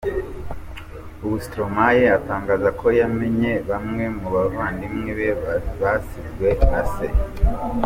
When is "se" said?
6.93-7.07